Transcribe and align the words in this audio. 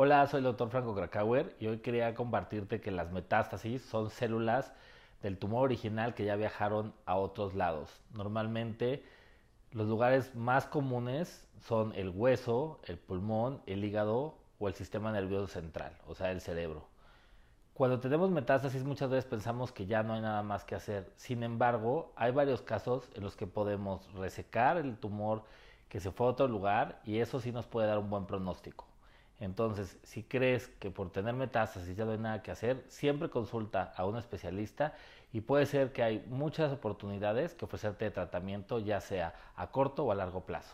Hola, 0.00 0.26
soy 0.28 0.38
el 0.38 0.44
doctor 0.44 0.70
Franco 0.70 0.94
Krakauer 0.94 1.56
y 1.58 1.66
hoy 1.66 1.78
quería 1.78 2.14
compartirte 2.14 2.80
que 2.80 2.92
las 2.92 3.10
metástasis 3.10 3.82
son 3.82 4.10
células 4.10 4.72
del 5.22 5.38
tumor 5.38 5.64
original 5.64 6.14
que 6.14 6.24
ya 6.24 6.36
viajaron 6.36 6.94
a 7.04 7.16
otros 7.16 7.54
lados. 7.54 8.00
Normalmente 8.14 9.02
los 9.72 9.88
lugares 9.88 10.34
más 10.36 10.66
comunes 10.66 11.48
son 11.66 11.92
el 11.96 12.10
hueso, 12.10 12.80
el 12.84 12.96
pulmón, 12.96 13.60
el 13.66 13.84
hígado 13.84 14.38
o 14.60 14.68
el 14.68 14.74
sistema 14.74 15.10
nervioso 15.10 15.48
central, 15.48 15.92
o 16.06 16.14
sea, 16.14 16.30
el 16.30 16.40
cerebro. 16.40 16.86
Cuando 17.78 18.00
tenemos 18.00 18.28
metástasis 18.32 18.82
muchas 18.82 19.08
veces 19.08 19.24
pensamos 19.24 19.70
que 19.70 19.86
ya 19.86 20.02
no 20.02 20.14
hay 20.14 20.20
nada 20.20 20.42
más 20.42 20.64
que 20.64 20.74
hacer. 20.74 21.12
Sin 21.14 21.44
embargo, 21.44 22.12
hay 22.16 22.32
varios 22.32 22.60
casos 22.60 23.08
en 23.14 23.22
los 23.22 23.36
que 23.36 23.46
podemos 23.46 24.12
resecar 24.14 24.78
el 24.78 24.96
tumor 24.96 25.44
que 25.88 26.00
se 26.00 26.10
fue 26.10 26.26
a 26.26 26.30
otro 26.30 26.48
lugar 26.48 27.00
y 27.04 27.18
eso 27.18 27.38
sí 27.38 27.52
nos 27.52 27.68
puede 27.68 27.86
dar 27.86 27.98
un 27.98 28.10
buen 28.10 28.26
pronóstico. 28.26 28.84
Entonces, 29.38 29.96
si 30.02 30.24
crees 30.24 30.66
que 30.80 30.90
por 30.90 31.12
tener 31.12 31.34
metástasis 31.34 31.96
ya 31.96 32.04
no 32.04 32.10
hay 32.10 32.18
nada 32.18 32.42
que 32.42 32.50
hacer, 32.50 32.84
siempre 32.88 33.30
consulta 33.30 33.92
a 33.96 34.04
un 34.06 34.16
especialista 34.16 34.94
y 35.32 35.42
puede 35.42 35.64
ser 35.64 35.92
que 35.92 36.02
hay 36.02 36.26
muchas 36.26 36.72
oportunidades 36.72 37.54
que 37.54 37.64
ofrecerte 37.64 38.06
de 38.06 38.10
tratamiento, 38.10 38.80
ya 38.80 39.00
sea 39.00 39.34
a 39.54 39.70
corto 39.70 40.02
o 40.04 40.10
a 40.10 40.16
largo 40.16 40.44
plazo. 40.44 40.72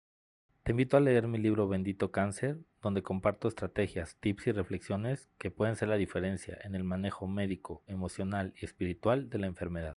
Te 0.62 0.70
invito 0.70 0.96
a 0.96 1.00
leer 1.00 1.28
mi 1.28 1.36
libro 1.36 1.68
Bendito 1.68 2.10
Cáncer, 2.10 2.56
donde 2.84 3.02
comparto 3.02 3.48
estrategias, 3.48 4.16
tips 4.20 4.48
y 4.48 4.52
reflexiones 4.52 5.28
que 5.38 5.50
pueden 5.50 5.74
ser 5.74 5.88
la 5.88 5.96
diferencia 5.96 6.58
en 6.62 6.74
el 6.74 6.84
manejo 6.84 7.26
médico, 7.26 7.82
emocional 7.86 8.52
y 8.60 8.66
espiritual 8.66 9.30
de 9.30 9.38
la 9.38 9.46
enfermedad. 9.46 9.96